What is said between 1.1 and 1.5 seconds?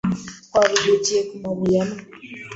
ku